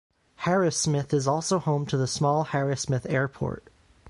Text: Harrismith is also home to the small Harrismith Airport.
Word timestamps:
Harrismith 0.45 1.13
is 1.13 1.27
also 1.27 1.59
home 1.59 1.85
to 1.85 1.95
the 1.95 2.07
small 2.07 2.45
Harrismith 2.45 3.05
Airport. 3.07 3.65